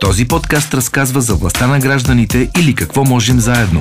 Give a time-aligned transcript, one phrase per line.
[0.00, 3.80] Този подкаст разказва за властта на гражданите или какво можем заедно.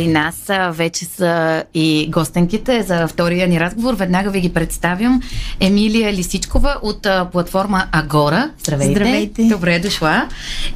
[0.00, 3.94] При нас вече са и гостенките за втория ни разговор.
[3.94, 5.22] Веднага ви ги представям.
[5.60, 8.50] Емилия Лисичкова от платформа Агора.
[8.58, 8.94] Здравейте.
[8.94, 9.42] Здравейте.
[9.42, 10.28] Добре дошла.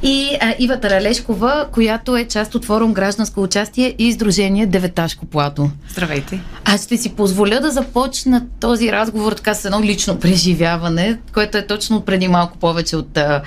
[0.03, 5.69] И а, Ива Таралешкова, която е част от форум Гражданско участие и Издружение Деветашко плато.
[5.89, 6.39] Здравейте.
[6.65, 11.67] Аз ще си позволя да започна този разговор така с едно лично преживяване, което е
[11.67, 13.41] точно преди малко повече от а,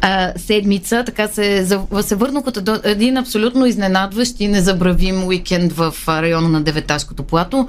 [0.00, 1.02] а, седмица.
[1.06, 1.66] Така се,
[2.02, 7.68] се върнах от един абсолютно изненадващ и незабравим уикенд в района на Деветашкото плато,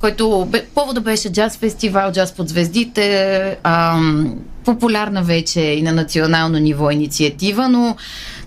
[0.00, 6.90] който повода беше джаз фестивал, джаз под звездите, ам, популярна вече и на национално ниво
[6.90, 7.96] инициатива, но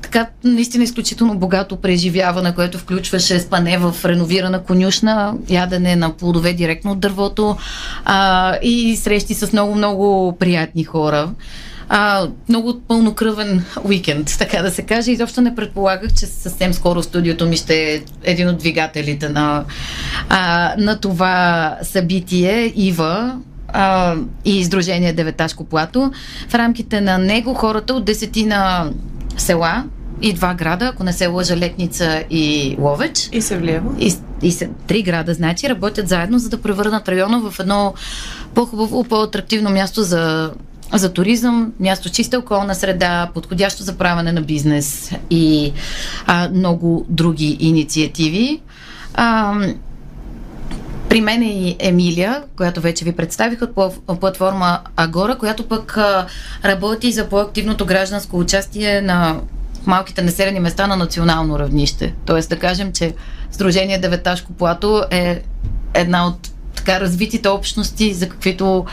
[0.02, 6.92] така наистина изключително богато преживяване, което включваше спане в реновирана конюшна, ядене на плодове директно
[6.92, 7.58] от дървото
[8.06, 11.30] а, и срещи с много-много приятни хора.
[11.94, 15.12] А, много пълнокръвен уикенд, така да се каже.
[15.12, 19.64] Изобщо не предполагах, че съвсем скоро студиото ми ще е един от двигателите на,
[20.30, 22.74] а, на това събитие.
[22.76, 26.12] Ива, а, и Издружение Деветашко плато.
[26.50, 28.92] В рамките на него хората от десетина
[29.38, 29.84] села
[30.22, 33.30] и два града, ако не се лъжа Летница и Ловеч.
[33.32, 33.92] И се влиява.
[34.00, 37.94] И, и се, три града, значи, работят заедно, за да превърнат района в едно
[38.56, 40.52] по-хубаво, по-атрактивно място за
[40.94, 45.74] за туризъм, място чиста околна среда, подходящо за правене на бизнес и
[46.28, 48.62] а, много други инициативи.
[49.14, 49.54] А,
[51.10, 53.60] при мен е и Емилия, която вече ви представих
[54.08, 55.98] от платформа Агора, която пък
[56.66, 59.40] работи за по-активното гражданско участие на
[59.86, 62.14] малките населени места на национално равнище.
[62.26, 63.14] Тоест да кажем, че
[63.52, 65.42] Сдружение Деветашко плато е
[65.94, 68.86] една от така развитите общности, за каквито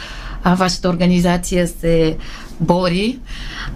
[0.44, 2.16] а, вашата организация се
[2.60, 3.18] бори.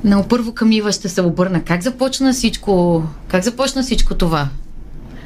[0.04, 1.62] Но първо към Ива ще се обърна.
[1.64, 4.48] Как започна всичко, как започна всичко това?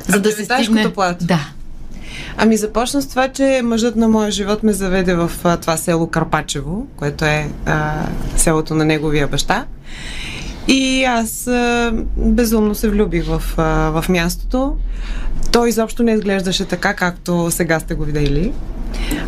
[0.09, 0.93] За да се стигне...
[0.93, 1.25] плато?
[1.25, 1.49] Да.
[2.37, 6.07] Ами започна с това, че мъжът на моя живот ме заведе в а, това село
[6.07, 9.67] Карпачево, което е а, селото на неговия баща.
[10.69, 13.63] И аз а, безумно се влюбих в, а,
[14.01, 14.77] в мястото.
[15.53, 18.53] Той изобщо не изглеждаше така, както сега сте го видели.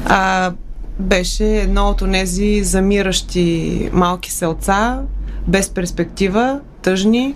[0.04, 0.52] А,
[0.98, 5.00] беше едно от тези замиращи малки селца,
[5.47, 7.34] без перспектива, тъжни,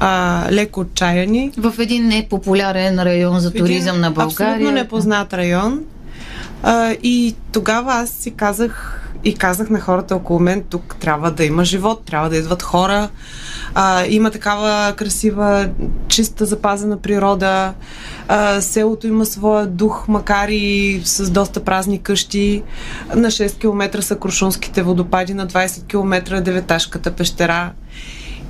[0.00, 1.52] а, леко отчаяни.
[1.56, 4.54] В един непопулярен район за туризъм на България.
[4.54, 5.80] Абсолютно непознат район.
[6.62, 11.44] А, и тогава аз си казах и казах на хората около мен, тук трябва да
[11.44, 13.08] има живот, трябва да идват хора.
[13.74, 15.68] А, има такава красива,
[16.08, 17.74] чиста, запазена природа.
[18.28, 22.62] А, селото има своя дух, макар и с доста празни къщи.
[23.14, 27.72] На 6 км са Крушунските водопади, на 20 км Деветашката пещера.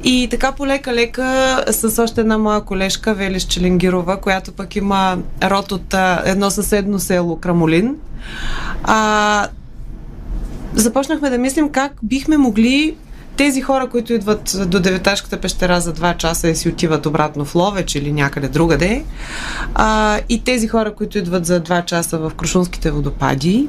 [0.05, 5.95] И така полека-лека с още една моя колежка, Велиш Челенгирова, която пък има род от
[5.95, 7.97] а, едно съседно село Крамолин.
[8.83, 9.49] А,
[10.75, 12.97] започнахме да мислим как бихме могли
[13.37, 17.55] тези хора, които идват до Деветашката пещера за 2 часа и си отиват обратно в
[17.55, 19.05] Ловеч или някъде другаде,
[19.75, 23.69] а, и тези хора, които идват за 2 часа в Крушунските водопади,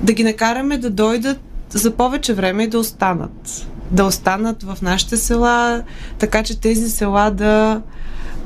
[0.00, 3.66] да ги накараме да дойдат за повече време и да останат.
[3.90, 5.82] Да останат в нашите села,
[6.18, 7.82] така че тези села да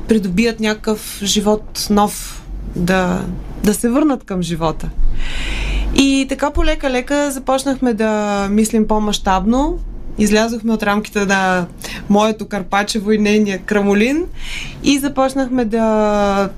[0.09, 2.43] придобият някакъв живот нов,
[2.77, 3.25] да,
[3.65, 4.91] да се върнат към живота.
[5.95, 9.79] И така полека-лека започнахме да мислим по-масштабно.
[10.19, 11.67] Излязохме от рамките на
[12.09, 14.25] моето Карпачево и нейния Крамолин
[14.85, 16.51] и започнахме да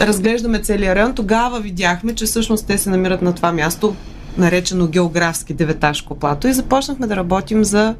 [0.00, 1.14] разглеждаме целия район.
[1.14, 3.96] Тогава видяхме, че всъщност те се намират на това място,
[4.38, 7.94] наречено географски Деветашко плато и започнахме да работим за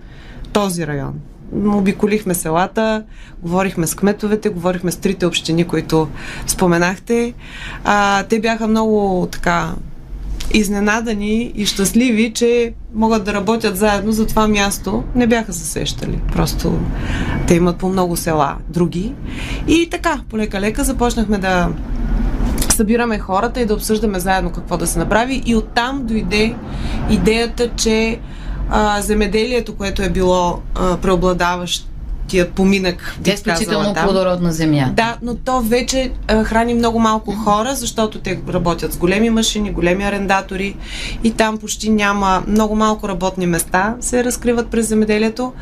[0.52, 1.14] този район.
[1.66, 3.04] Обиколихме селата,
[3.42, 6.08] говорихме с кметовете, говорихме с трите общини, които
[6.46, 7.34] споменахте.
[7.84, 9.74] А, те бяха много така
[10.52, 15.04] изненадани и щастливи, че могат да работят заедно за това място.
[15.14, 16.18] Не бяха се сещали.
[16.32, 16.78] Просто
[17.46, 19.14] те имат по много села други.
[19.68, 21.68] И така, полека-лека започнахме да
[22.68, 25.42] събираме хората и да обсъждаме заедно какво да се направи.
[25.46, 26.54] И оттам дойде
[27.10, 28.18] идеята, че
[28.70, 31.86] а, земеделието, което е било а, преобладаващо
[32.28, 33.16] тия поминък.
[33.22, 34.90] Тя е изключително плодородна земя.
[34.96, 39.72] Да, но то вече а, храни много малко хора, защото те работят с големи машини,
[39.72, 40.76] големи арендатори
[41.24, 45.52] и там почти няма много малко работни места се разкриват през земеделието.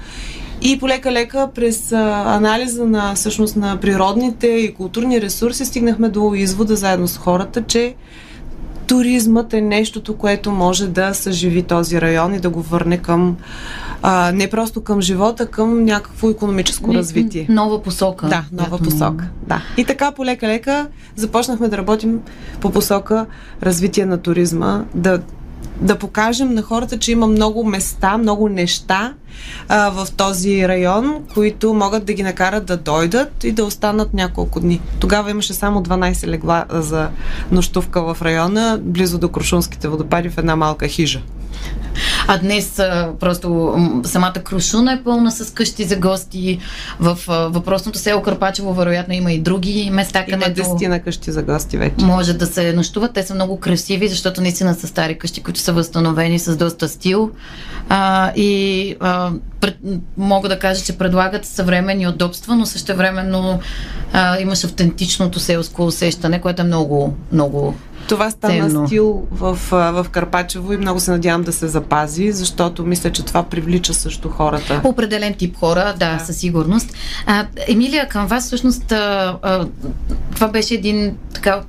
[0.65, 6.77] И полека-лека през а, анализа на всъщност на природните и културни ресурси стигнахме до извода
[6.77, 7.95] заедно с хората, че
[8.93, 13.37] туризмът е нещото, което може да съживи този район и да го върне към
[14.03, 17.47] а, не просто към живота, към някакво економическо развитие.
[17.49, 18.29] Нова посока.
[18.29, 19.29] Да, нова да, посока.
[19.47, 19.63] Да.
[19.77, 22.21] И така полека-лека започнахме да работим
[22.61, 23.27] по посока
[23.63, 25.21] развитие на туризма, да
[25.81, 29.15] да покажем на хората, че има много места, много неща
[29.69, 34.61] а, в този район, които могат да ги накарат да дойдат и да останат няколко
[34.61, 34.81] дни.
[35.01, 37.09] Тогава имаше само 12 легла за
[37.51, 41.21] нощувка в района, близо до Крушунските водопади в една малка хижа.
[42.29, 46.59] А днес а, просто самата Крушуна е пълна с къщи за гости.
[47.01, 50.61] В а, въпросното село Карпачево вероятно има и други места, има където...
[50.61, 52.05] Има десетина къщи за гости вече.
[52.05, 53.13] Може да се нощуват.
[53.13, 57.31] Те са много красиви, защото наистина са стари къщи, които са възстановени с доста стил.
[57.89, 59.31] А, и а,
[59.61, 59.79] пред,
[60.17, 63.61] мога да кажа, че предлагат съвременни удобства, но също времено
[64.41, 67.75] имаш автентичното селско усещане, което е много, много
[68.09, 68.87] това стана ценно.
[68.87, 73.43] стил в, в Карпачево и много се надявам да се запази, защото мисля, че това
[73.43, 74.81] привлича също хората.
[74.85, 76.25] Определен тип хора, да, да.
[76.25, 76.95] със сигурност.
[77.27, 79.67] А, Емилия, към вас всъщност а, а,
[80.35, 81.63] това беше един така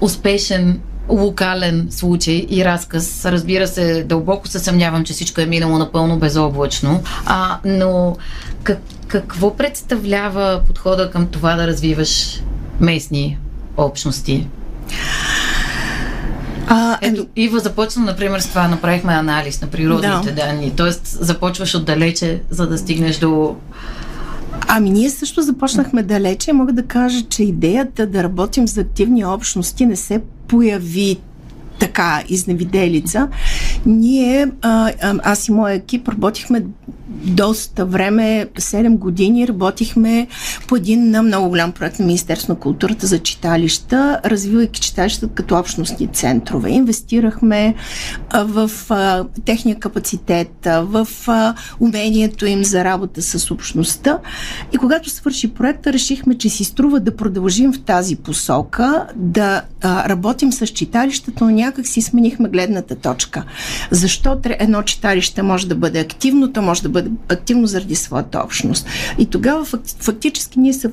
[0.00, 3.24] успешен локален случай и разказ.
[3.24, 8.16] Разбира се, дълбоко се съмнявам, че всичко е минало напълно безоблачно, а, но
[8.62, 8.78] как,
[9.08, 12.40] какво представлява подхода към това да развиваш
[12.80, 13.38] местни
[13.76, 14.48] общности?
[16.72, 18.68] А, Ето, Ива започна, например, с това.
[18.68, 20.34] Направихме анализ на природните да.
[20.34, 20.72] данни.
[20.76, 23.56] Тоест, започваш отдалече, за да стигнеш до
[24.68, 26.52] Ами ние също започнахме далече.
[26.52, 31.18] Мога да кажа, че идеята да работим за активни общности не се появи
[31.78, 33.28] така изневиделица.
[33.86, 34.92] Ние, а,
[35.22, 36.64] аз и моя екип работихме
[37.24, 40.26] доста време, 7 години работихме
[40.68, 45.56] по един на много голям проект на Министерство на културата за читалища, развивайки читалищата като
[45.56, 46.70] общностни центрове.
[46.70, 47.74] Инвестирахме
[48.34, 54.18] в а, техния капацитет, в а, умението им за работа с общността.
[54.72, 60.08] И когато свърши проекта, решихме, че си струва да продължим в тази посока, да а,
[60.08, 63.44] работим с читалищата, но някак си сменихме гледната точка.
[63.90, 68.86] Защо едно читалище може да бъде активно, то може да бъде активно заради своята общност.
[69.18, 69.64] И тогава
[70.00, 70.90] фактически ние се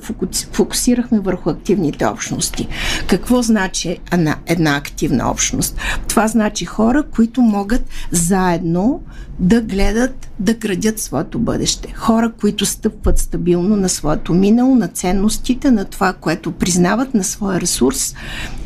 [0.52, 2.68] фокусирахме върху активните общности.
[3.06, 5.76] Какво значи една, една активна общност?
[6.08, 9.02] Това значи хора, които могат заедно
[9.38, 11.92] да гледат, да градят своето бъдеще.
[11.94, 17.60] Хора, които стъпват стабилно на своето минало, на ценностите, на това, което признават, на своя
[17.60, 18.14] ресурс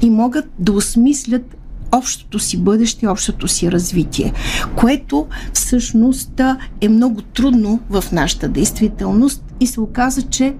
[0.02, 1.56] и могат да осмислят
[1.92, 4.32] общото си бъдеще, общото си развитие,
[4.76, 6.40] което всъщност
[6.80, 10.54] е много трудно в нашата действителност и се оказа, че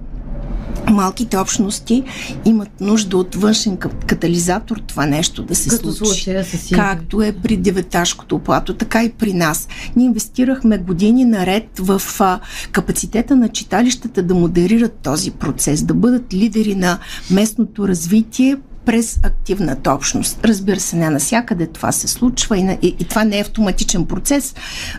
[0.91, 2.03] малките общности
[2.45, 6.43] имат нужда от външен катализатор това нещо да се Като случи.
[6.43, 6.73] Си.
[6.75, 9.67] Както е при деветашкото плато, така и при нас.
[9.95, 12.39] Ние инвестирахме години наред в а,
[12.71, 16.99] капацитета на читалищата да модерират този процес, да бъдат лидери на
[17.31, 20.39] местното развитие през активната общност.
[20.45, 24.55] Разбира се, не насякъде това се случва и, и, и това не е автоматичен процес,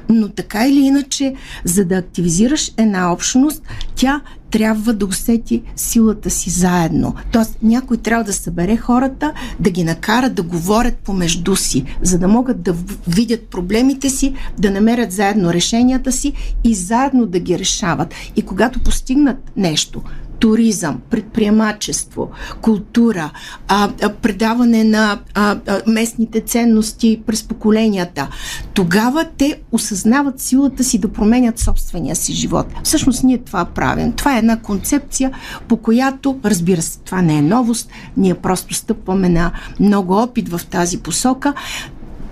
[0.09, 1.35] но така или иначе,
[1.65, 3.63] за да активизираш една общност,
[3.95, 4.21] тя
[4.55, 7.15] трябва да усети силата си заедно.
[7.33, 12.29] Тоест, някой трябва да събере хората, да ги накара да говорят помежду си, за да
[12.29, 12.75] могат да
[13.09, 16.33] видят проблемите си, да намерят заедно решенията си
[16.65, 18.15] и заедно да ги решават.
[18.37, 20.03] И когато постигнат нещо,
[20.45, 23.31] туризъм, предприемачество, култура,
[23.69, 23.91] а,
[24.23, 28.29] предаване на а, а, местните ценности през поколенията,
[28.75, 32.67] тогава те осъзнават силата си да променят собствения си живот.
[32.83, 34.13] Всъщност ние това правим.
[34.13, 35.31] Това е една концепция,
[35.69, 40.61] по която, разбира се, това не е новост, ние просто стъпваме на много опит в
[40.71, 41.55] тази посока,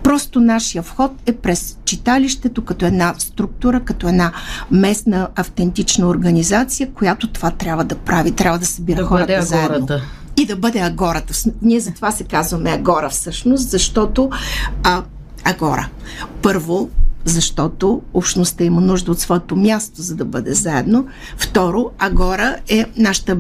[0.02, 4.32] Просто нашия вход е през читалището като една структура, като една
[4.70, 9.88] местна автентична организация, която това трябва да прави, трябва да събира да хората заедно.
[10.36, 11.34] И да бъде агората.
[11.62, 14.30] Ние затова се казваме агора всъщност, защото
[14.82, 15.02] а,
[15.44, 15.88] агора.
[16.42, 16.90] Първо,
[17.24, 21.06] защото общността има нужда от своето място, за да бъде заедно.
[21.36, 23.36] Второ, Агора е нашата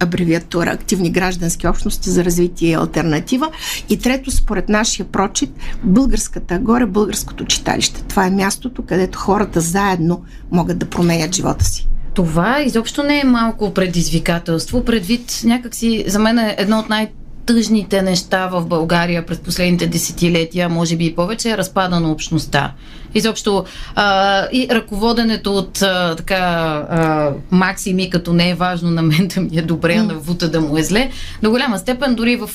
[0.00, 3.50] абревиатура Активни граждански общности за развитие и альтернатива.
[3.88, 5.50] И трето, според нашия прочит,
[5.84, 8.02] българската Агора, българското читалище.
[8.02, 11.88] Това е мястото, където хората заедно могат да променят живота си.
[12.14, 17.10] Това изобщо не е малко предизвикателство, предвид някакси за мен е едно от най-
[17.48, 22.72] тъжните неща в България през последните десетилетия, може би и повече, е разпада на общността.
[23.14, 23.64] Изобщо
[23.94, 29.40] а, и ръководенето от а, така а, максими, като не е важно на мен да
[29.40, 31.10] ми е добре, а на Вута да му е зле,
[31.42, 32.50] до голяма степен дори в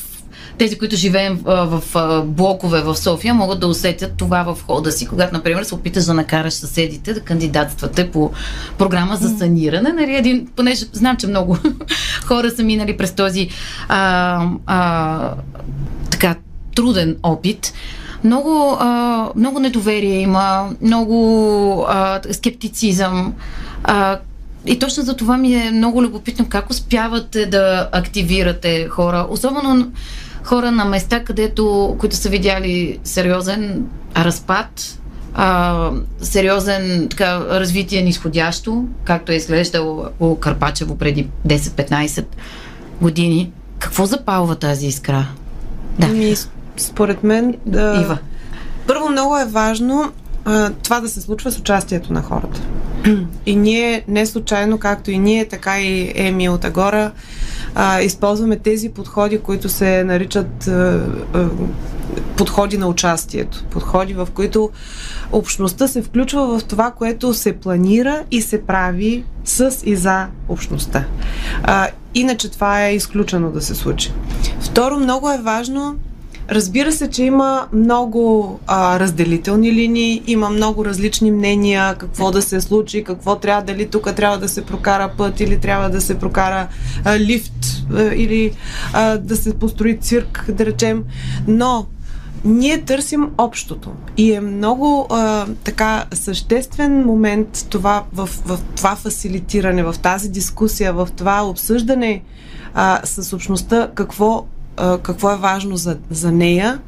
[0.57, 5.07] тези, които живеем в, в блокове в София, могат да усетят това в хода си,
[5.07, 8.31] когато, например, се опиташ да накараш съседите да кандидатствате по
[8.77, 9.93] програма за саниране.
[9.93, 11.57] Нали, един, понеже знам, че много
[12.25, 13.49] хора са минали през този
[13.89, 15.33] а, а,
[16.11, 16.35] така
[16.75, 17.73] труден опит.
[18.23, 23.33] Много, а, много недоверие има, много а, скептицизъм.
[23.83, 24.19] А,
[24.65, 29.91] и точно за това ми е много любопитно как успявате да активирате хора, особено
[30.43, 33.85] хора на места, където, които са видяли сериозен
[34.17, 34.99] разпад,
[35.33, 35.89] а,
[36.21, 40.05] сериозен така, развитие нисходящо, както е изглеждало
[40.39, 42.25] Карпачево преди 10-15
[43.01, 43.51] години.
[43.79, 45.27] Какво запалва тази искра?
[45.99, 46.07] Да.
[46.07, 46.35] Ми,
[46.77, 47.55] според мен...
[47.65, 48.17] Да, Ива.
[48.87, 50.11] Първо много е важно
[50.83, 52.61] това да се случва с участието на хората.
[53.45, 57.11] И ние не случайно, както и ние, така и Еми от Агора,
[57.75, 61.47] а, използваме тези подходи, които се наричат а, а,
[62.37, 63.63] подходи на участието.
[63.69, 64.69] Подходи, в които
[65.31, 71.05] общността се включва в това, което се планира и се прави с и за общността.
[71.63, 74.13] А, иначе това е изключено да се случи.
[74.59, 75.95] Второ, много е важно
[76.49, 82.61] Разбира се, че има много а, разделителни линии, има много различни мнения какво да се
[82.61, 86.67] случи, какво трябва, дали тук трябва да се прокара път или трябва да се прокара
[87.05, 87.53] а, лифт
[87.93, 88.51] а, или
[88.93, 91.03] а, да се построи цирк, да речем.
[91.47, 91.85] Но
[92.45, 93.91] ние търсим общото.
[94.17, 100.93] И е много а, така съществен момент това, в, в това фасилитиране, в тази дискусия,
[100.93, 102.21] в това обсъждане
[102.73, 106.79] а, с общността какво какво е важно за, за нея,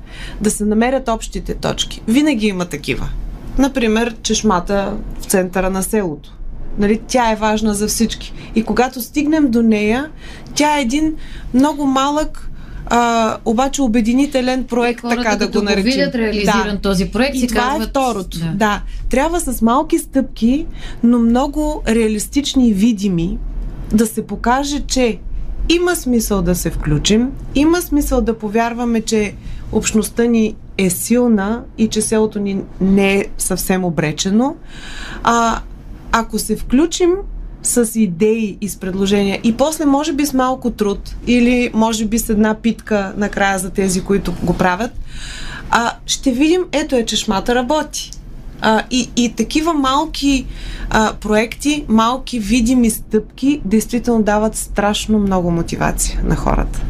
[0.41, 2.01] да се намерят общите точки.
[2.07, 3.09] Винаги има такива.
[3.57, 6.31] Например, чешмата в центъра на селото.
[6.77, 8.33] Нали, тя е важна за всички.
[8.55, 10.09] И когато стигнем до нея,
[10.55, 11.15] тя е един
[11.53, 12.49] много малък,
[12.87, 15.83] а, обаче обединителен проект, хората, така да го наречем.
[15.83, 16.81] видят реализиран да.
[16.81, 17.87] този проект, и си това е казват...
[17.87, 18.39] е второто.
[18.39, 18.51] Да.
[18.55, 18.81] да.
[19.09, 20.65] Трябва с малки стъпки,
[21.03, 23.37] но много реалистични и видими
[23.93, 25.19] да се покаже, че
[25.69, 29.33] има смисъл да се включим, има смисъл да повярваме, че
[29.71, 34.55] общността ни е силна и че селото ни не е съвсем обречено.
[35.23, 35.59] А,
[36.11, 37.11] ако се включим
[37.63, 42.19] с идеи и с предложения и после може би с малко труд или може би
[42.19, 44.91] с една питка накрая за тези, които го правят,
[45.69, 48.11] а, ще видим, ето е, че шмата работи.
[48.61, 50.45] А, и, и такива малки
[50.89, 56.81] а, проекти, малки видими стъпки, действително дават страшно много мотивация на хората.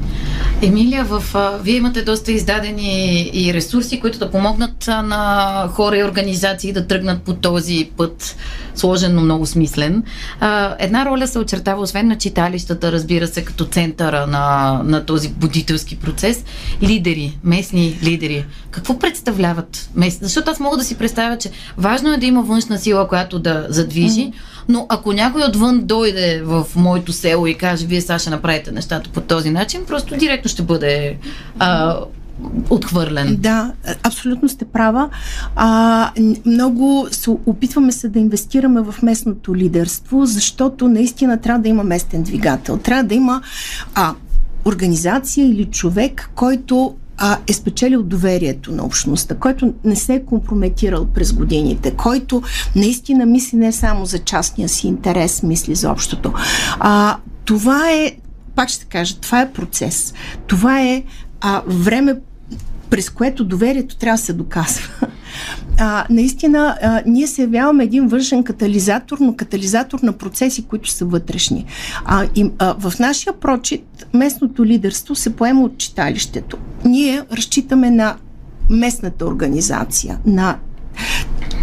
[0.62, 5.98] Емилия, в, а, вие имате доста издадени и ресурси, които да помогнат а, на хора
[5.98, 8.36] и организации да тръгнат по този път,
[8.76, 10.04] сложен, но много смислен.
[10.40, 15.30] А, една роля се очертава, освен на читалищата, разбира се, като центъра на, на този
[15.30, 16.44] будителски процес,
[16.84, 18.46] лидери, местни лидери.
[18.72, 20.28] Какво представляват местни?
[20.28, 23.66] Защото аз мога да си представя, че важно е да има външна сила, която да
[23.70, 24.34] задвижи, mm-hmm.
[24.70, 29.10] но ако някой отвън дойде в моето село и каже, вие сега ще направите нещата
[29.10, 31.18] по този начин, просто директно ще бъде
[31.60, 31.98] а,
[32.70, 33.38] отхвърлен.
[33.40, 33.72] Да,
[34.04, 35.10] абсолютно сте права.
[35.56, 36.12] А,
[36.46, 42.24] много се опитваме се да инвестираме в местното лидерство, защото наистина трябва да има местен
[42.24, 42.78] двигател.
[42.78, 43.42] Трябва да има
[43.96, 44.14] а,
[44.66, 51.06] организация или човек, който а, е спечелил доверието на общността, който не се е компрометирал
[51.06, 52.42] през годините, който
[52.76, 56.34] наистина мисли не само за частния си интерес, мисли за общото.
[56.80, 58.16] А, това е,
[58.56, 60.14] пак ще кажа, това е процес.
[60.48, 61.04] Това е
[61.42, 62.16] а, време,
[62.90, 64.90] през което доверието трябва да се доказва.
[65.78, 71.06] А, наистина, а, ние се явяваме един външен катализатор, но катализатор на процеси, които са
[71.06, 71.66] вътрешни.
[72.06, 76.58] А, и, а, в нашия прочит местното лидерство се поема от читалището.
[76.86, 78.16] Ние разчитаме на
[78.70, 80.58] местната организация, на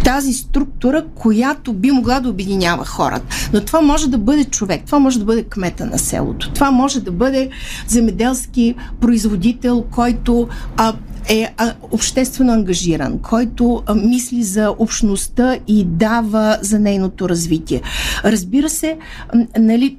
[0.03, 3.35] тази структура, която би могла да обединява хората.
[3.53, 7.01] Но това може да бъде човек, това може да бъде кмета на селото, това може
[7.01, 7.49] да бъде
[7.87, 10.47] земеделски производител, който
[10.77, 10.93] а,
[11.29, 17.81] е а, обществено ангажиран, който а, мисли за общността и дава за нейното развитие.
[18.25, 18.97] Разбира се,
[19.29, 19.97] а, нали,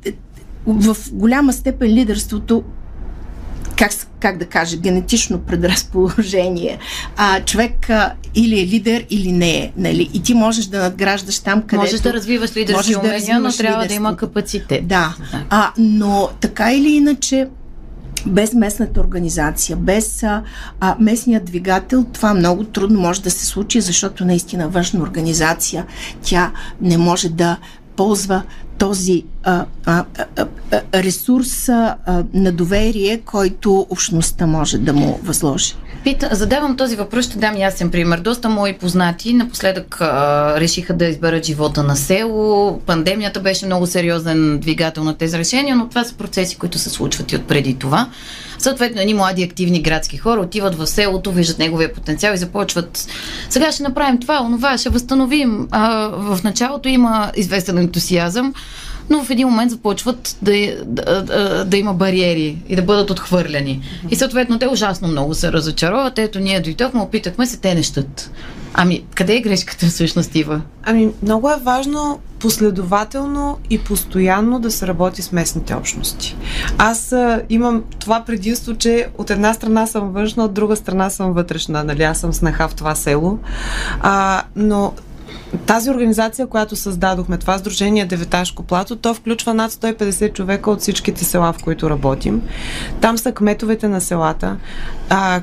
[0.66, 2.62] в голяма степен лидерството
[3.76, 6.78] как, как да кажа, генетично предразположение.
[7.16, 9.72] А, човек а, или е лидер, или не е.
[9.76, 10.10] Нали?
[10.14, 11.76] И ти можеш да надграждаш там, където...
[11.76, 14.88] Можеш да развиваш лидерски умения, да но трябва да има капацитет.
[14.88, 15.14] Да.
[15.50, 17.48] А, но така или иначе,
[18.26, 20.42] без местната организация, без а,
[20.80, 25.86] а, местния двигател, това много трудно може да се случи, защото наистина външна организация,
[26.22, 27.56] тя не може да
[27.96, 28.42] ползва
[28.78, 30.04] този а, а,
[30.36, 30.46] а,
[30.94, 31.96] ресурс а,
[32.34, 35.74] на доверие, който общността може да му възложи.
[36.04, 38.20] Пита, задавам този въпрос, ще дам ясен пример.
[38.20, 42.80] Доста мои познати напоследък а, решиха да изберат живота на село.
[42.86, 47.32] Пандемията беше много сериозен двигател на тези решения, но това са процеси, които се случват
[47.32, 48.08] и от преди това.
[48.64, 53.06] Съответно, едни млади активни градски хора отиват в селото, виждат неговия потенциал и започват
[53.50, 55.68] сега ще направим това, онова, ще възстановим.
[55.70, 58.54] А, в началото има известен ентусиазъм,
[59.10, 63.80] но в един момент започват да, да, да, да има бариери и да бъдат отхвърляни.
[64.10, 66.18] И съответно те ужасно много се разочароват.
[66.18, 68.30] Ето ние дойдохме, опитахме се, те нещат.
[68.74, 70.60] Ами, къде е грешката всъщност, Ива?
[70.82, 76.36] Ами, много е важно последователно и постоянно да се работи с местните общности.
[76.78, 81.32] Аз а, имам това предимство, че от една страна съм външна, от друга страна съм
[81.32, 81.84] вътрешна.
[81.84, 83.38] Нали, аз съм снаха в това село.
[84.00, 84.92] А, но
[85.66, 91.24] тази организация, която създадохме, това Сдружение Деветашко плато, то включва над 150 човека от всичките
[91.24, 92.42] села, в които работим.
[93.00, 94.56] Там са кметовете на селата,
[95.08, 95.40] а,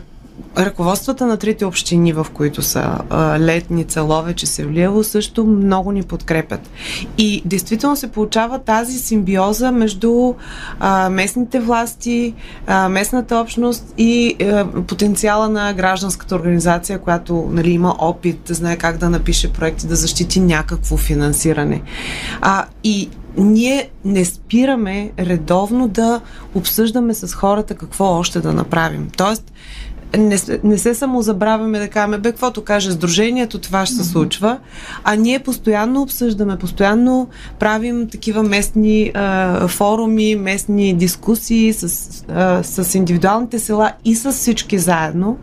[0.58, 2.98] ръководствата на трите общини, в които са
[3.40, 6.70] Летница, Ловеч и Севлиево, също много ни подкрепят.
[7.18, 10.34] И действително се получава тази симбиоза между
[10.80, 12.34] а, местните власти,
[12.68, 18.78] а, местната общност и а, потенциала на гражданската организация, която нали, има опит, да знае
[18.78, 21.82] как да напише проекти, да защити някакво финансиране.
[22.42, 26.22] А, и ние не спираме редовно да
[26.56, 29.10] обсъждаме с хората какво още да направим.
[29.18, 29.52] Тоест,
[30.18, 34.58] не, не се самозабравяме да кажем, бе, каквото каже Сдружението, това ще се случва,
[35.04, 37.28] а ние постоянно обсъждаме, постоянно
[37.60, 44.78] правим такива местни а, форуми, местни дискусии с, а, с индивидуалните села и с всички
[44.78, 45.38] заедно,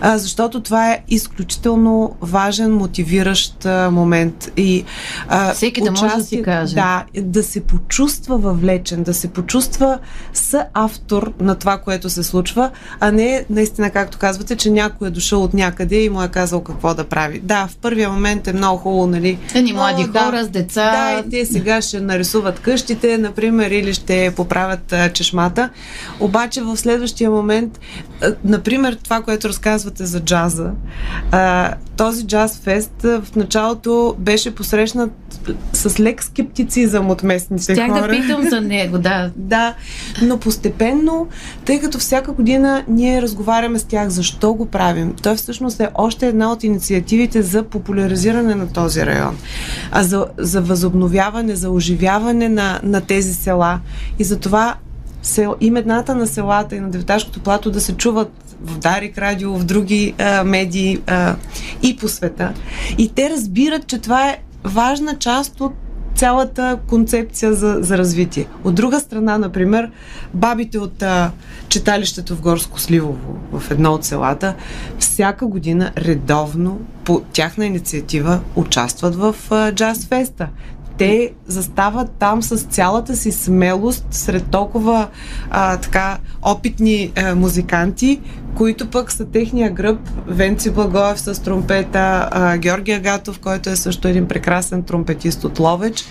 [0.00, 4.52] а, защото това е изключително важен, мотивиращ а, момент.
[4.56, 4.84] И,
[5.28, 6.74] а, Всеки да може да си каже.
[6.74, 9.98] Да, да се почувства въвлечен, да се почувства
[10.32, 12.70] съавтор на това, което се случва,
[13.00, 16.60] а не наистина както казвате, че някой е дошъл от някъде и му е казал
[16.60, 17.40] какво да прави.
[17.40, 19.38] Да, в първия момент е много хубаво, нали?
[19.54, 20.90] Едни млади О, хора да, с деца.
[20.90, 25.70] Да, и те сега ще нарисуват къщите, например, или ще поправят а, чешмата.
[26.20, 27.80] Обаче в следващия момент,
[28.22, 30.70] а, например, това, което разказвате за джаза,
[31.32, 35.12] а, този джаз фест в началото беше посрещнат
[35.72, 38.00] с лек скептицизъм от местните Стях хора.
[38.00, 39.30] да питам за него, да.
[39.36, 39.74] да,
[40.22, 41.28] но постепенно,
[41.64, 46.26] тъй като всяка година ние разговаряме с тях защо го правим, той всъщност е още
[46.26, 49.38] една от инициативите за популяризиране на този район,
[49.92, 53.80] а за, за възобновяване, за оживяване на, на тези села.
[54.18, 54.74] И за това
[55.22, 59.64] сел, имената на селата и на Деветашкото плато да се чуват в Дарик радио, в
[59.64, 61.36] други а, медии а,
[61.82, 62.52] и по света.
[62.98, 65.72] И те разбират, че това е важна част от
[66.14, 68.46] цялата концепция за, за развитие.
[68.64, 69.90] От друга страна, например,
[70.34, 71.30] бабите от а,
[71.68, 74.54] читалището в Горско Сливово, в едно от селата,
[74.98, 80.48] всяка година редовно по тяхна инициатива участват в а, Джаз Феста
[81.00, 85.08] те застават там с цялата си смелост сред толкова
[85.50, 88.20] а, така опитни а, музиканти,
[88.56, 89.98] които пък са техния гръб.
[90.26, 96.04] Венци Благоев с тромпета, а, Георги Агатов, който е също един прекрасен тромпетист от Ловеч.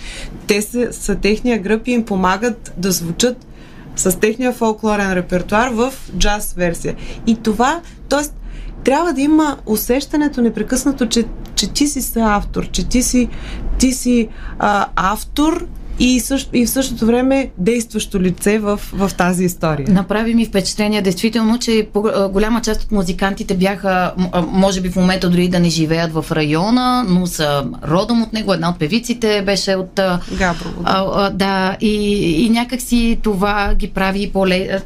[0.48, 3.48] Те са, са техния гръб и им помагат да звучат
[3.96, 6.96] с техния фолклорен репертуар в джаз версия.
[7.28, 8.39] И това, т.е.
[8.84, 13.30] трябва да има усещането непрекъснато, че, че ти си автор, че ти си,
[13.78, 15.68] ти си а, автор
[16.00, 19.88] и, също, и в същото време действащо лице в, в тази история.
[19.90, 21.88] Направи ми впечатление, действително, че
[22.32, 24.14] голяма част от музикантите бяха,
[24.48, 28.54] може би в момента дори да не живеят в района, но са родом от него.
[28.54, 30.00] Една от певиците беше от...
[30.38, 30.84] Габрово.
[30.84, 32.14] Да, а, да и,
[32.46, 34.32] и някак си това ги прави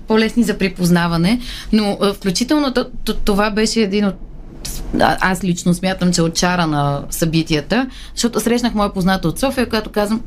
[0.08, 1.39] по-лесни за припознаване,
[1.73, 2.73] но включително
[3.26, 4.15] това беше един от
[4.99, 9.89] аз лично смятам, че е отчара на събитията, защото срещнах моя позната от София, която
[9.89, 10.21] казвам,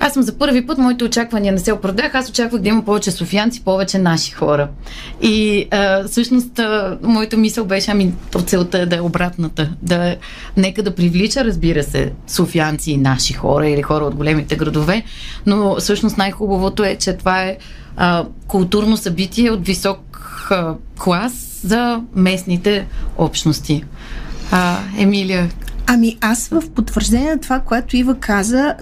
[0.00, 3.10] аз съм за първи път, моите очаквания не се оправдах, аз очаквах да има повече
[3.10, 4.68] софиянци, повече наши хора.
[5.22, 10.16] И а, всъщност а, моята мисъл беше, ами то целта е да е обратната, да
[10.56, 15.02] нека да привлича, разбира се, софиянци и наши хора или хора от големите градове,
[15.46, 17.56] но всъщност най-хубавото е, че това е
[17.96, 20.00] а, културно събитие от висок
[20.50, 22.86] а, клас, за местните
[23.18, 23.84] общности.
[24.50, 25.48] А, Емилия,
[25.86, 28.74] Ами аз в потвърждение на това, което Ива каза,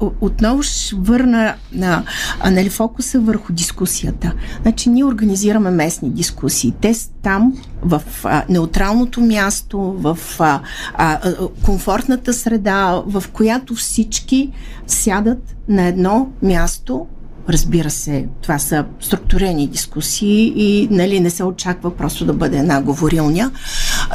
[0.00, 2.04] отново ще върна на,
[2.50, 4.32] нали, фокуса върху дискусията.
[4.62, 6.74] Значи ние организираме местни дискусии.
[6.80, 10.60] Те там, в а, неутралното място, в а,
[10.94, 11.20] а,
[11.64, 14.50] комфортната среда, в която всички
[14.86, 17.06] сядат на едно място
[17.48, 22.82] Разбира се, това са структурени дискусии и нали, не се очаква просто да бъде една
[22.82, 23.50] говорилня.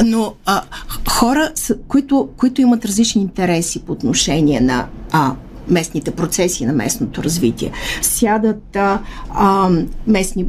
[0.06, 0.62] Но а,
[1.10, 1.52] хора,
[1.88, 5.36] които, които имат различни интереси по отношение на а,
[5.68, 9.70] местните процеси на местното развитие, сядат а, а,
[10.08, 10.46] местни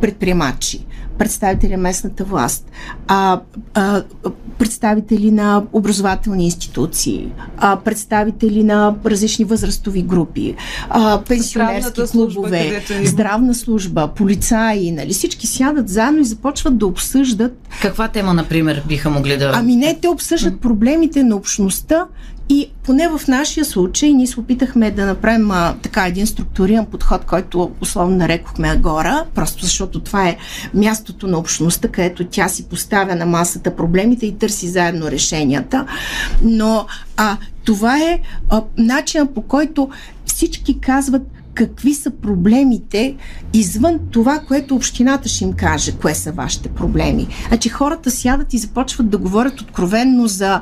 [0.00, 0.86] предприемачи,
[1.18, 2.70] представители на местната власт,
[3.06, 3.40] а,
[3.74, 4.02] а,
[4.60, 10.54] представители на образователни институции, а, представители на различни възрастови групи,
[10.90, 17.52] а, пенсионерски клубове, служба, здравна служба, полицаи, нали, всички сядат заедно и започват да обсъждат.
[17.82, 19.52] Каква тема, например, биха могли да.
[19.54, 22.06] Ами не, те обсъждат проблемите на общността
[22.50, 27.24] и поне в нашия случай ние се опитахме да направим а, така един структуриран подход,
[27.24, 30.36] който условно нарекохме Агора, просто защото това е
[30.74, 35.86] мястото на общността, където тя си поставя на масата проблемите и търси заедно решенията.
[36.42, 36.86] Но
[37.16, 38.20] а, това е
[38.78, 39.90] начинът по който
[40.26, 41.22] всички казват
[41.54, 43.16] какви са проблемите
[43.52, 47.28] извън това, което общината ще им каже, кое са вашите проблеми.
[47.48, 50.60] Значи хората сядат и започват да говорят откровенно за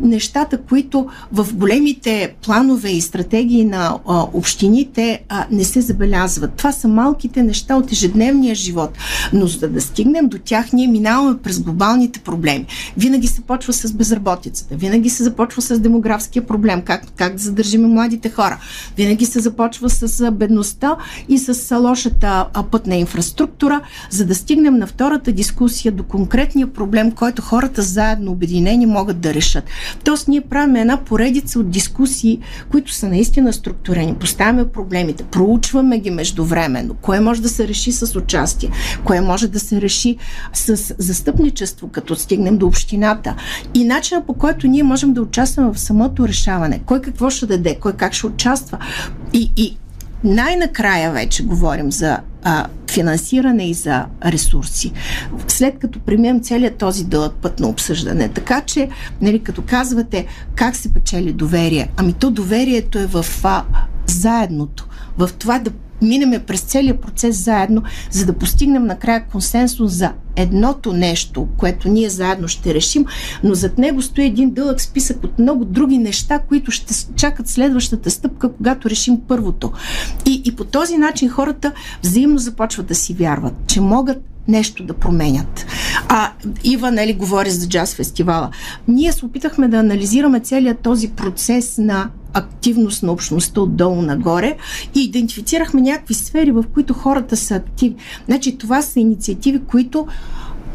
[0.00, 6.54] нещата, които в големите планове и стратегии на а, общините а, не се забелязват.
[6.54, 8.90] Това са малките неща от ежедневния живот.
[9.32, 12.66] Но за да стигнем до тях, ние минаваме през глобалните проблеми.
[12.96, 17.82] Винаги се почва с безработицата, винаги се започва с демографския проблем, как, как да задържим
[17.82, 18.58] младите хора,
[18.96, 20.96] винаги се започва с бедността
[21.28, 27.42] и с лошата пътна инфраструктура, за да стигнем на втората дискусия до конкретния проблем, който
[27.42, 29.64] хората заедно обединени могат да решат.
[30.04, 32.38] Тоест, ние правим една поредица от дискусии,
[32.70, 34.14] които са наистина структурени.
[34.14, 36.94] Поставяме проблемите, проучваме ги междувременно.
[36.94, 38.70] Кое може да се реши с участие,
[39.04, 40.16] кое може да се реши
[40.52, 43.34] с застъпничество, като стигнем до общината.
[43.74, 46.80] И начина по който ние можем да участваме в самото решаване.
[46.86, 48.78] Кой какво ще даде, кой как ще участва.
[49.32, 49.76] И, и
[50.24, 54.92] най-накрая вече говорим за а, финансиране и за ресурси.
[55.48, 58.28] След като премием целият този дълъг път на обсъждане.
[58.28, 58.88] Така че,
[59.20, 63.64] нали, като казвате как се печели доверие, ами то доверието е в а,
[64.06, 65.70] заедното, в това да
[66.02, 72.08] минеме през целият процес заедно, за да постигнем накрая консенсус за едното нещо, което ние
[72.08, 73.04] заедно ще решим,
[73.44, 78.10] но зад него стои един дълъг списък от много други неща, които ще чакат следващата
[78.10, 79.72] стъпка, когато решим първото.
[80.26, 84.94] И, и по този начин хората взаимно започват да си вярват, че могат нещо да
[84.94, 85.66] променят.
[86.08, 86.32] А
[86.64, 88.50] Ива, нали, говори за джаз фестивала.
[88.88, 94.56] Ние се опитахме да анализираме целият този процес на активност на общността отдолу нагоре
[94.94, 97.96] и идентифицирахме някакви сфери, в които хората са активни.
[98.26, 100.06] Значи това са инициативи, които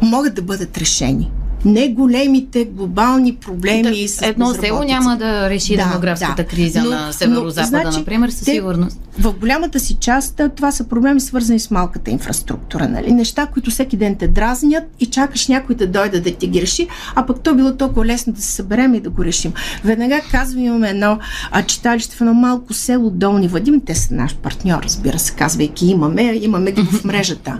[0.01, 1.31] могат да бъдат решени
[1.65, 6.45] не големите глобални проблеми да, с Едно село няма да реши да, демографската да.
[6.45, 8.99] криза но, на Северо-Запада, значи, например, със те, сигурност.
[9.19, 12.87] В голямата си част това са проблеми свързани с малката инфраструктура.
[12.87, 13.11] Нали?
[13.11, 16.87] Неща, които всеки ден те дразнят и чакаш някой да дойде да ти ги реши,
[17.15, 19.53] а пък то било толкова лесно да се съберем и да го решим.
[19.83, 21.19] Веднага казвам, имаме едно
[21.51, 23.81] а, читалище в едно малко село Долни Вадим.
[23.85, 27.59] Те са наш партньор, разбира се, казвайки имаме, имаме ги в мрежата.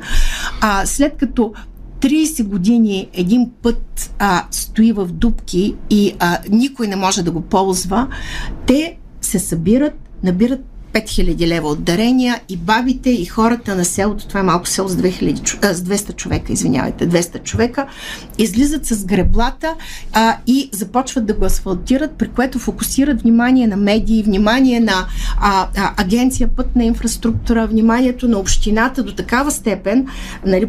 [0.62, 1.54] А, след като
[2.02, 7.42] 30 години един път а, стои в дубки и а, никой не може да го
[7.42, 8.08] ползва,
[8.68, 10.62] те се събират, набират
[10.96, 14.96] 5000 лева от дарения и бабите и хората на селото, това е малко село с,
[14.96, 17.88] 2000, с 200 човека, извинявайте, 200 човека,
[18.38, 19.76] излизат с греблата
[20.14, 25.08] а, и започват да го асфалтират, при което фокусират внимание на медии, внимание на
[25.42, 30.08] а, а, агенция пътна инфраструктура, вниманието на общината до такава степен,
[30.46, 30.68] нали,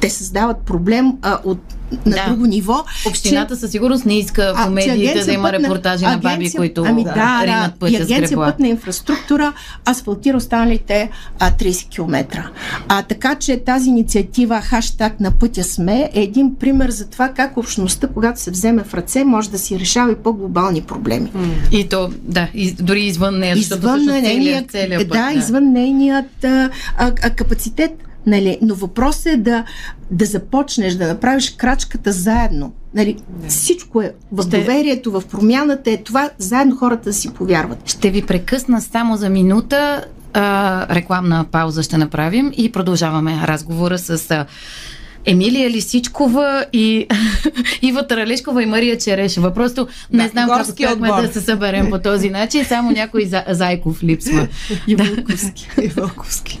[0.00, 1.58] те създават проблем а, от
[2.06, 2.24] на да.
[2.28, 2.84] друго ниво.
[3.06, 6.84] Общината че, със сигурност не иска в медиите да има репортажи на, на баби, които
[6.86, 9.52] ами, да, да, пътя и агенция пътна инфраструктура
[9.88, 12.50] асфалтира останалите а, 30 км.
[12.88, 17.56] А, така че тази инициатива хаштаг на пътя сме е един пример за това как
[17.56, 21.30] общността, когато се вземе в ръце, може да си решава и по-глобални проблеми.
[21.72, 25.08] И то, да, и, дори извън нея, извън нейният, целият, път.
[25.08, 27.90] Да, да, извън нейният а, а, капацитет
[28.26, 28.58] Нали?
[28.62, 29.64] Но въпросът е да,
[30.10, 32.72] да започнеш, да направиш крачката заедно.
[32.94, 33.16] Нали?
[33.42, 33.48] Не.
[33.48, 34.58] Всичко е в Ще...
[34.58, 37.88] доверието, в промяната е това, заедно хората да си повярват.
[37.88, 40.04] Ще ви прекъсна само за минута.
[40.32, 44.46] А, рекламна пауза ще направим и продължаваме разговора с а,
[45.26, 47.06] Емилия Лисичкова и
[47.82, 49.54] Ива Таралешкова и Мария Черешева.
[49.54, 52.64] Просто не Да, знам как успяхме да се съберем по този начин.
[52.64, 54.48] Само някой за, Зайков липсва.
[54.86, 55.68] И Вълковски.
[55.82, 56.60] И Вълковски.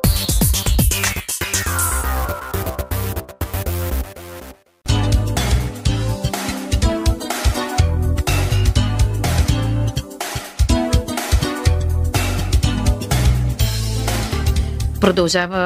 [15.01, 15.57] Продължава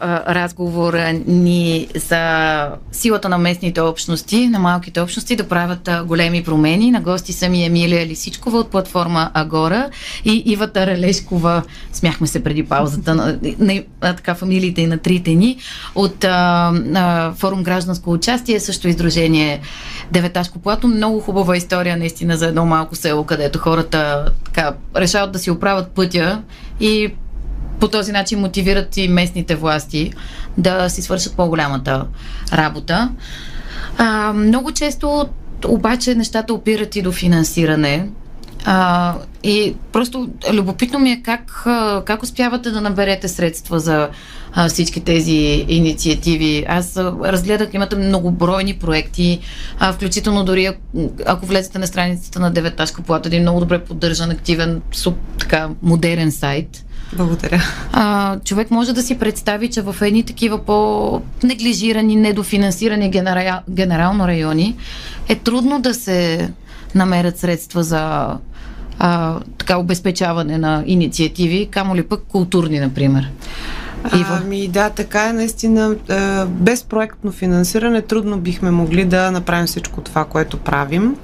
[0.00, 6.90] а, разговора ни за силата на местните общности, на малките общности да правят големи промени.
[6.90, 9.90] На гости са ми Емилия Лисичкова от платформа Агора
[10.24, 15.34] и Ива Таралешкова, смяхме се преди паузата, на, на, на така фамилиите и на трите
[15.34, 15.56] ни,
[15.94, 19.60] от а, а, форум Гражданско участие, също издружение
[20.12, 20.88] Деветашко плато.
[20.88, 25.88] Много хубава история наистина за едно малко село, където хората така, решават да си оправят
[25.88, 26.42] пътя
[26.80, 27.12] и
[27.80, 30.12] по този начин мотивират и местните власти
[30.58, 32.06] да си свършат по-голямата
[32.52, 33.10] работа.
[33.98, 35.28] А, много често
[35.68, 38.08] обаче нещата опират и до финансиране.
[38.64, 41.64] А, и просто любопитно ми е как,
[42.04, 44.08] как успявате да наберете средства за
[44.52, 46.64] а, всички тези инициативи.
[46.68, 49.40] Аз разгледах, имате многобройни проекти,
[49.78, 50.70] а, включително дори
[51.26, 56.32] ако влезете на страницата на Деветашка плата, един много добре поддържан, активен, суп, така, модерен
[56.32, 56.83] сайт.
[57.12, 57.62] Благодаря.
[57.92, 64.76] А, човек може да си представи, че в едни такива по-неглижирани, недофинансирани генерал, генерално райони
[65.28, 66.50] е трудно да се
[66.94, 68.34] намерят средства за
[68.98, 73.30] а, така обезпечаване на инициативи, камо ли пък културни, например.
[74.14, 74.40] Ива.
[74.42, 75.96] Ами да, така е наистина.
[76.48, 81.16] Без проектно финансиране трудно бихме могли да направим всичко това, което правим.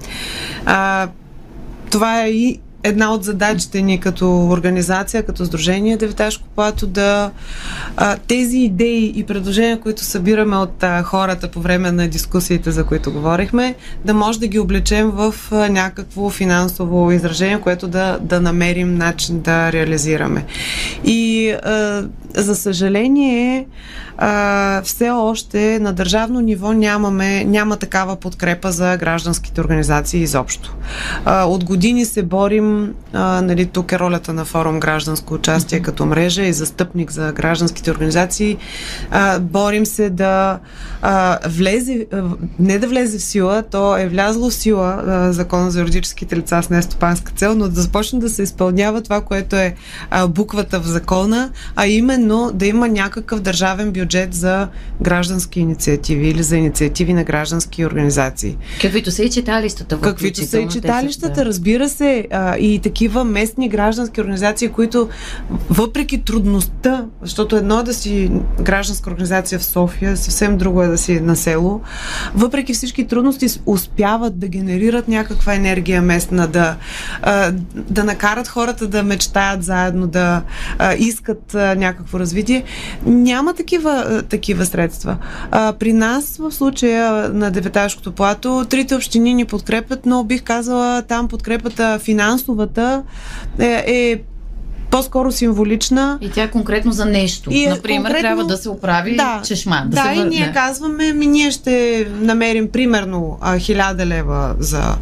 [0.66, 1.08] А,
[1.90, 7.30] това е и една от задачите ни като организация, като Сдружение Деветашко плато да
[7.96, 12.84] а, тези идеи и предложения, които събираме от а, хората по време на дискусиите, за
[12.84, 18.40] които говорихме, да може да ги облечем в а, някакво финансово изражение, което да, да
[18.40, 20.44] намерим начин да реализираме.
[21.04, 23.66] И а, за съжаление,
[24.18, 30.76] а, все още на държавно ниво нямаме, няма такава подкрепа за гражданските организации изобщо.
[31.24, 36.06] А, от години се борим, а, нали, тук е ролята на форум гражданско участие като
[36.06, 38.56] мрежа и застъпник за гражданските организации.
[39.10, 40.58] А, борим се да
[41.02, 42.22] а, влезе, а,
[42.58, 46.62] не да влезе в сила, то е влязло в сила а, закона за юридическите лица
[46.62, 49.74] с нестопанска цел, но да започне да се изпълнява това, което е
[50.10, 52.19] а, буквата в закона, а именно
[52.54, 54.68] да има някакъв държавен бюджет за
[55.02, 58.56] граждански инициативи или за инициативи на граждански организации.
[58.80, 60.00] Каквито са и читалищата.
[60.00, 61.44] Каквито са и читалищата, да.
[61.44, 65.08] разбира се, а, и такива местни граждански организации, които
[65.70, 68.30] въпреки трудността, защото едно е да си
[68.60, 71.80] гражданска организация в София, съвсем друго е да си на село,
[72.34, 76.76] въпреки всички трудности успяват да генерират някаква енергия местна, да,
[77.22, 80.42] а, да накарат хората да мечтаят заедно, да
[80.78, 81.74] а, искат а,
[82.10, 82.64] някакво развитие.
[83.06, 85.16] Няма такива, а, такива средства.
[85.50, 91.02] А, при нас в случая на Деветашкото плато, трите общини ни подкрепят, но бих казала
[91.02, 93.02] там подкрепата финансовата
[93.58, 94.20] е, е
[94.90, 96.18] по-скоро символична.
[96.20, 97.50] И тя е конкретно за нещо.
[97.52, 99.40] И е Например, конкретно- трябва да се оправи Да.
[99.44, 99.82] чешма.
[99.86, 100.52] Да, се и ние да.
[100.52, 104.96] казваме, ми ние ще намерим примерно а, 1000 лева за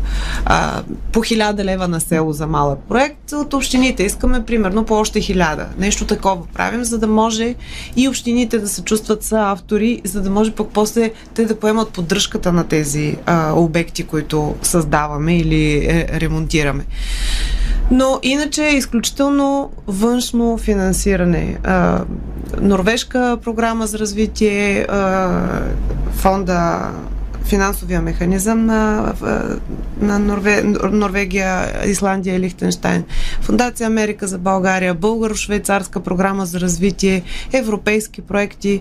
[0.44, 3.32] а, по 1000 лева на село за малък проект.
[3.32, 5.66] От общините искаме примерно по още 1000.
[5.78, 7.54] Нещо такова правим, за да може
[7.96, 11.88] и общините да се чувстват са автори, за да може пък после те да поемат
[11.88, 16.84] поддръжката на тези а, обекти, които създаваме или е, ремонтираме.
[17.90, 21.58] Но иначе е изключително външно финансиране.
[21.64, 22.00] А,
[22.60, 25.40] норвежка програма за развитие, а,
[26.12, 26.90] фонда
[27.48, 29.12] финансовия механизъм на,
[30.00, 33.04] на Норве, Норвегия, Исландия и Лихтенштайн,
[33.40, 38.80] Фундация Америка за България, Българо-швейцарска програма за развитие, европейски проекти.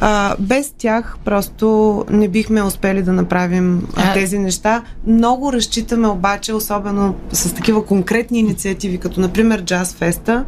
[0.00, 4.82] А, без тях просто не бихме успели да направим а, тези неща.
[5.06, 10.44] Много разчитаме обаче, особено с такива конкретни инициативи, като например Jazz Festa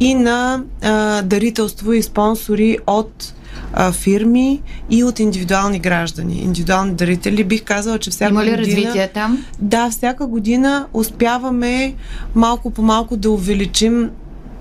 [0.00, 3.35] и на а, дарителство и спонсори от
[3.72, 7.44] а, фирми и от индивидуални граждани, индивидуални дарители.
[7.44, 8.66] Бих казала, че всяка Има ли година...
[8.66, 9.44] развитие там?
[9.58, 11.94] Да, всяка година успяваме
[12.34, 14.10] малко по малко да увеличим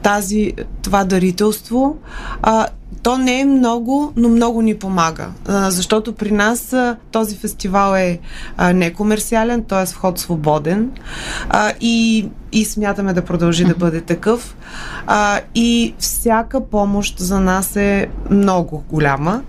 [0.04, 1.98] тази, това дарителство.
[2.42, 2.68] А,
[3.06, 5.28] то не е много, но много ни помага.
[5.48, 6.76] Защото при нас
[7.12, 8.20] този фестивал е
[8.74, 9.86] некомерциален, т.е.
[9.86, 10.92] вход свободен.
[11.82, 14.58] И, и смятаме да продължи да бъде такъв.
[15.56, 19.42] И всяка помощ за нас е много голяма.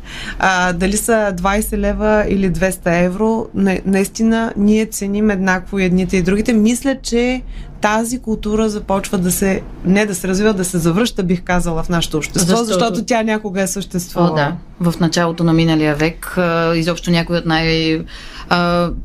[0.75, 6.53] Дали са 20 лева или 200 евро, на, наистина ние ценим еднакво едните и другите.
[6.53, 7.43] Мисля, че
[7.81, 11.89] тази култура започва да се, не да се развива, да се завръща, бих казала, в
[11.89, 14.31] нашето общество, защото, защото тя някога е съществувала.
[14.33, 14.57] О, да.
[14.91, 16.39] В началото на миналия век
[16.75, 18.05] изобщо някои от най-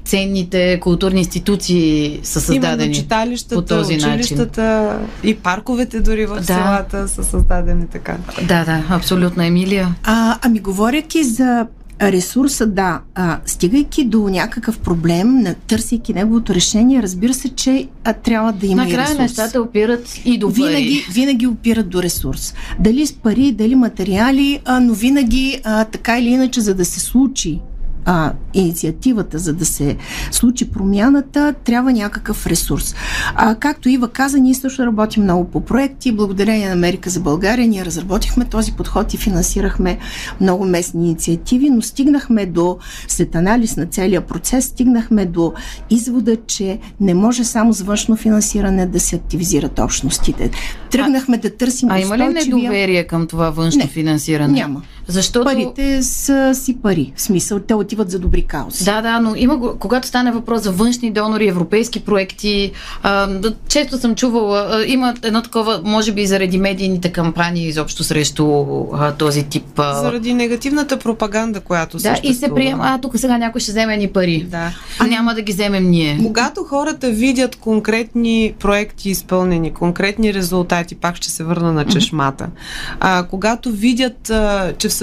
[0.05, 5.07] ценните културни институции са създадени Именно читалищата, по този училищата начин.
[5.31, 6.43] и парковете дори в Да.
[6.43, 8.17] селата са създадени така.
[8.47, 9.95] Да, да, абсолютно, Емилия.
[10.03, 11.65] А, ами, говоряки за
[12.01, 18.13] ресурса, да, а, стигайки до някакъв проблем, на, търсейки неговото решение, разбира се, че а,
[18.13, 19.19] трябва да има Накрая ресурс.
[19.19, 20.55] нещата опират и до пари.
[20.55, 22.53] Винаги, винаги опират до ресурс.
[22.79, 26.99] Дали с пари, дали материали, а, но винаги а, така или иначе, за да се
[26.99, 27.59] случи
[28.05, 29.97] а, инициативата, за да се
[30.31, 32.95] случи промяната, трябва някакъв ресурс.
[33.35, 36.11] А, както Ива каза, ние също работим много по проекти.
[36.11, 39.97] Благодарение на Америка за България ние разработихме този подход и финансирахме
[40.41, 45.53] много местни инициативи, но стигнахме до, след анализ на целия процес, стигнахме до
[45.89, 50.51] извода, че не може само с външно финансиране да се активизират общностите.
[50.91, 54.53] Тръгнахме да търсим А има ли недоверие към това външно Не, финансиране?
[54.53, 54.81] Няма.
[55.12, 55.45] Защото...
[55.45, 57.13] Парите са си пари.
[57.15, 58.86] В смисъл, те отиват за добри каузи.
[58.86, 62.71] Да, да, но има, когато стане въпрос за външни донори, европейски проекти,
[63.04, 63.30] а,
[63.67, 69.12] често съм чувала, а, има едно такова, може би заради медийните кампании изобщо срещу а,
[69.12, 69.80] този тип.
[69.80, 72.56] А, Заради негативната пропаганда, която да, и се съществува.
[72.56, 74.45] приема, а тук сега някой ще вземе ни пари.
[74.50, 74.71] Да.
[75.00, 76.19] А няма да ги вземем ние.
[76.24, 82.47] Когато хората видят конкретни проекти изпълнени, конкретни резултати, пак ще се върна на чешмата,
[83.00, 85.00] а, когато видят, а, че всъщност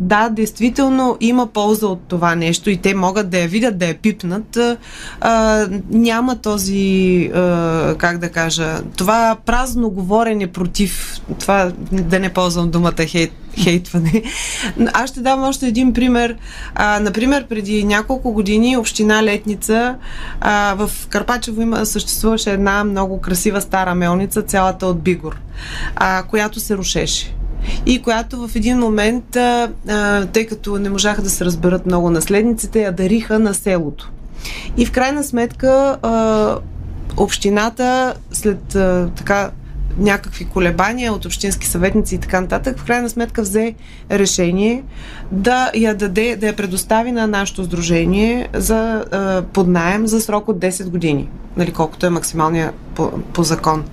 [0.00, 3.94] да, действително има полза от това нещо и те могат да я видят, да я
[3.94, 4.58] пипнат,
[5.20, 12.70] а, няма този, а, как да кажа, това празно говорене против, това да не ползвам
[12.70, 14.22] думата хейт, хейтване.
[14.92, 16.36] Аз ще дам още един пример.
[16.74, 19.96] А, например, преди няколко години община Летница
[20.40, 25.36] а, в Карпачево има, съществуваше една много красива стара мелница, цялата от Бигор,
[25.96, 27.34] а, която се рушеше.
[27.86, 29.70] И която в един момент, а,
[30.32, 34.10] тъй като не можаха да се разберат много наследниците, я дариха на селото.
[34.76, 36.56] И в крайна сметка а,
[37.16, 39.50] общината след а, така
[39.98, 43.74] някакви колебания от общински съветници и така нататък, в крайна сметка взе
[44.10, 44.82] решение
[45.32, 50.58] да я даде, да я предостави на нашето сдружение за а, поднаем за срок от
[50.58, 53.84] 10 години, нали, колкото е максималния по, по закон.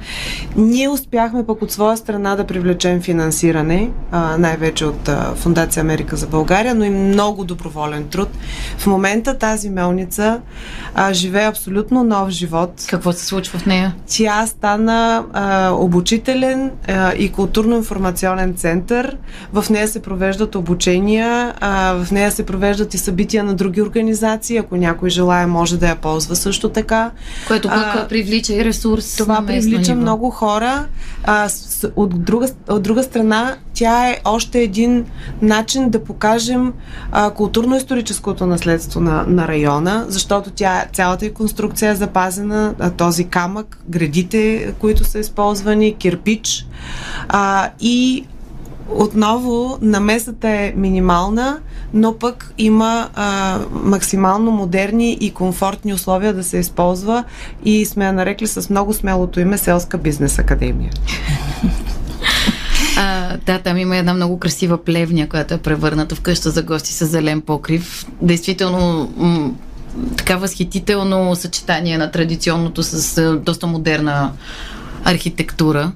[0.55, 6.15] Ние успяхме пък от своя страна да привлечем финансиране, а, най-вече от а, Фундация Америка
[6.15, 8.29] за България, но и много доброволен труд.
[8.77, 10.41] В момента тази мелница
[10.95, 12.85] а, живее абсолютно нов живот.
[12.89, 13.95] Какво се случва в нея?
[14.07, 19.17] Тя стана а, обучителен а, и културно-информационен център.
[19.53, 24.57] В нея се провеждат обучения, а, в нея се провеждат и събития на други организации.
[24.57, 27.11] Ако някой желая, може да я ползва също така.
[27.49, 29.15] Което пък А, привлича и ресурс.
[29.15, 30.01] Това привлича ниво.
[30.01, 30.85] много хора.
[31.23, 35.05] А, с, от, друга, от друга страна, тя е още един
[35.41, 36.73] начин да покажем
[37.11, 43.23] а, културно-историческото наследство на, на района, защото тя, цялата и конструкция е запазена, а, този
[43.23, 46.65] камък, градите, които са използвани, кирпич.
[47.29, 48.25] А, и
[48.91, 51.59] отново намесата е минимална,
[51.93, 57.23] но пък има а, максимално модерни и комфортни условия да се използва
[57.65, 60.91] и сме я нарекли с много смелото име Селска бизнес академия.
[62.97, 66.93] А, да, там има една много красива плевня, която е превърната в къща за гости
[66.93, 68.05] с зелен покрив.
[68.21, 69.51] Действително м-
[70.17, 74.31] така възхитително съчетание на традиционното с доста модерна
[75.05, 75.91] архитектура.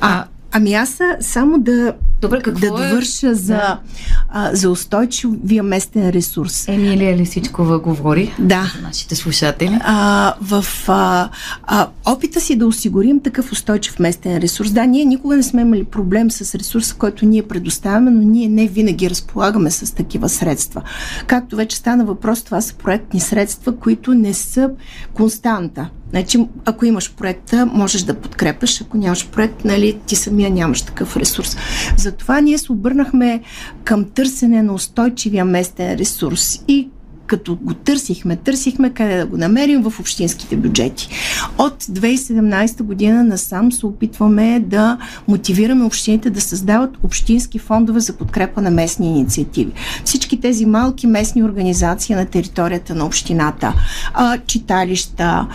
[0.00, 2.88] А, ами аз само да, Добре, какво да е?
[2.88, 3.80] довърша за, Да.
[4.28, 6.68] а, за устойчивия местен ресурс.
[6.68, 8.72] Емилия Лисичкова говори Да.
[8.76, 9.78] за нашите слушатели.
[9.82, 11.28] а, в а,
[11.62, 14.70] а, опита си да осигурим такъв устойчив местен ресурс.
[14.70, 18.66] Да, ние никога не сме имали проблем с ресурса, който ние предоставяме, но ние не
[18.66, 20.82] винаги разполагаме с такива средства.
[21.26, 24.70] Както вече стана въпрос, това са проектни средства, които не са
[25.14, 25.88] константа.
[26.10, 31.16] Значи, ако имаш проекта, можеш да подкрепяш, ако нямаш проект, нали, ти самия нямаш такъв
[31.16, 31.56] ресурс.
[31.96, 33.42] Затова ние се обърнахме
[33.84, 36.88] към търсене на устойчивия местен ресурс и
[37.30, 41.08] като го търсихме, търсихме къде да го намерим в общинските бюджети.
[41.58, 48.62] От 2017 година насам се опитваме да мотивираме общините да създават общински фондове за подкрепа
[48.62, 49.72] на местни инициативи.
[50.04, 53.74] Всички тези малки местни организации на територията на общината,
[54.46, 55.46] читалища,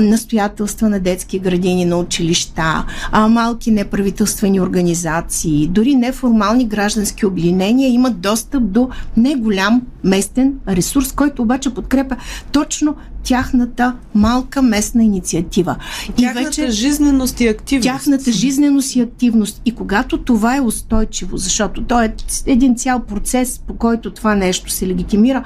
[0.00, 2.84] настоятелства на детски градини, на училища,
[3.28, 11.74] малки неправителствени организации, дори неформални граждански обединения имат достъп до неголям местен ресурс, който обаче
[11.74, 12.16] подкрепя
[12.52, 15.76] точно тяхната малка местна инициатива.
[16.16, 17.84] Тяхната и вече, жизненост и активност.
[17.84, 19.62] Тяхната жизненост и активност.
[19.64, 22.14] И когато това е устойчиво, защото то е
[22.46, 25.44] един цял процес, по който това нещо се легитимира,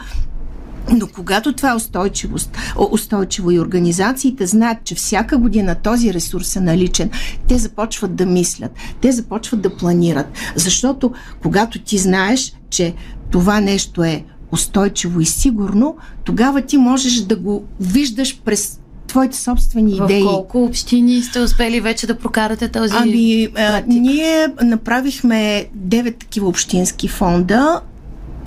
[0.93, 2.57] но когато това е устойчивост,
[2.91, 7.11] устойчиво и организациите знаят, че всяка година този ресурс е наличен,
[7.49, 10.27] те започват да мислят, те започват да планират.
[10.55, 11.13] Защото
[11.43, 12.95] когато ти знаеш, че
[13.31, 19.93] това нещо е устойчиво и сигурно, тогава ти можеш да го виждаш през твоите собствени
[19.97, 20.23] идеи.
[20.23, 26.49] В колко общини сте успели вече да прокарате този Ами, а, ние направихме 9 такива
[26.49, 27.81] общински фонда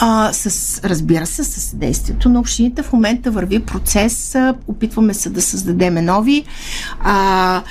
[0.01, 2.83] а, с, разбира се, с съдействието на общините.
[2.83, 6.43] В момента върви процес, а, опитваме се да създадеме нови.
[6.99, 7.61] А,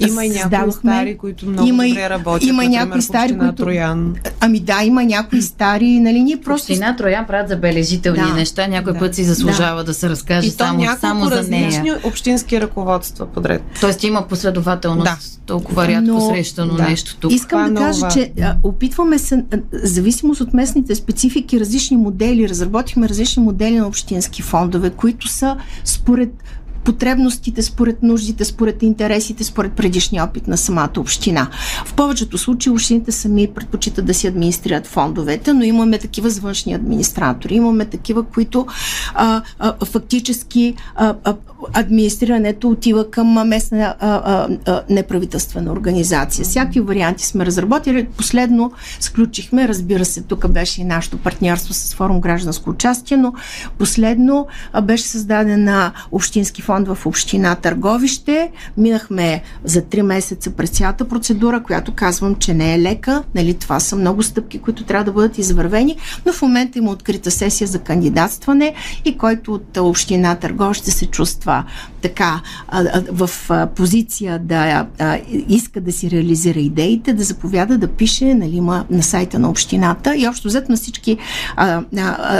[0.00, 2.48] има и някои стари, които много има, добре работят.
[2.48, 3.54] Има например, някои стари, които...
[3.54, 4.14] Троян.
[4.40, 6.72] Ами да, има някои стари, нали, ние просто...
[6.72, 10.48] Община Троян правят забележителни да, неща, някой да, път си заслужава да, да се разкаже
[10.48, 12.00] и само, само за нея.
[12.04, 13.62] общински ръководства подред.
[13.80, 15.04] Тоест има последователност.
[15.04, 15.16] Да.
[15.46, 16.82] Толкова рядко Но, срещано да.
[16.82, 17.32] нещо тук.
[17.32, 23.08] Искам да кажа, че а, опитваме се, а, зависимост от местните специфики, различни модели, разработихме
[23.08, 26.44] различни модели на общински фондове, които са според
[26.88, 31.48] потребностите, според нуждите, според интересите, според предишния опит на самата община.
[31.84, 36.74] В повечето случаи общините сами предпочитат да си администрират фондовете, но имаме такива с външни
[36.74, 38.66] администратори, имаме такива, които
[39.14, 41.34] а, а, фактически а, а,
[41.74, 46.44] администрирането отива към местна а, а, а, неправителствена организация.
[46.44, 48.08] Всякакви варианти сме разработили.
[48.16, 53.32] Последно сключихме, разбира се, тук беше и нашето партньорство с форум гражданско участие, но
[53.78, 54.46] последно
[54.82, 58.50] беше създадена общински фонд в община Търговище.
[58.76, 63.22] Минахме за три месеца през цялата процедура, която казвам, че не е лека.
[63.34, 67.30] Нали, това са много стъпки, които трябва да бъдат извървени, но в момента има открита
[67.30, 68.74] сесия за кандидатстване
[69.04, 71.64] и който от община Търговище се чувства
[72.02, 72.40] така
[73.12, 73.30] в
[73.76, 74.86] позиция да
[75.48, 80.16] иска да си реализира идеите, да заповяда да пише нали, има на сайта на общината
[80.16, 81.18] и общо взето на всички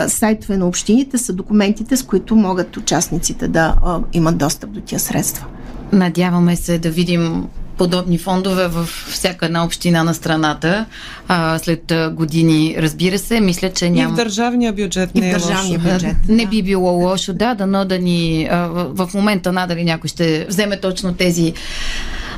[0.09, 3.77] сайтове на общините са документите, с които могат участниците да
[4.19, 5.45] имат достъп до тия средства.
[5.93, 7.45] Надяваме се да видим
[7.79, 10.85] подобни фондове в всяка една община на страната
[11.29, 12.77] а, след години.
[12.79, 14.11] Разбира се, мисля, че няма.
[14.11, 15.93] И в държавния бюджет не и в е държавния лошо.
[15.93, 16.17] бюджет.
[16.29, 18.49] Не би било лошо, да, дано да ни.
[18.51, 21.55] А, в момента надали някой ще вземе точно тези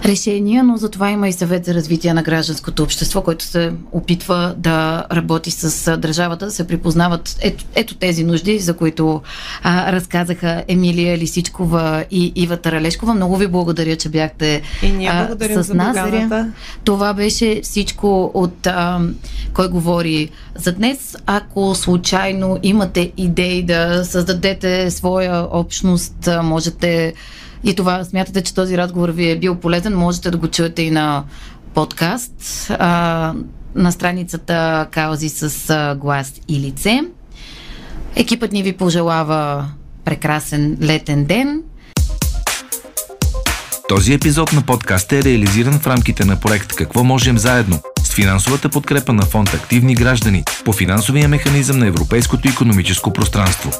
[0.04, 4.54] решения, но за това има и съвет за развитие на гражданското общество, който се опитва
[4.58, 9.22] да работи с държавата, да се припознават ето, ето тези нужди, за които
[9.62, 13.14] а, разказаха Емилия Лисичкова и Ива Таралешкова.
[13.14, 15.96] Много ви благодаря, че бяхте и ние а, с нас.
[16.84, 19.00] Това беше всичко от а,
[19.52, 21.16] Кой говори за днес.
[21.26, 27.14] Ако случайно имате идеи да създадете своя общност, можете
[27.64, 30.90] и това смятате, че този разговор ви е бил полезен, можете да го чуете и
[30.90, 31.24] на
[31.74, 33.34] подкаст а,
[33.74, 37.00] на страницата Каузи с а, глас и лице.
[38.16, 39.66] Екипът ни ви пожелава
[40.04, 41.62] прекрасен летен ден.
[43.88, 48.68] Този епизод на подкаста е реализиран в рамките на проект Какво можем заедно с финансовата
[48.68, 53.70] подкрепа на фонд Активни граждани по финансовия механизъм на Европейското економическо пространство.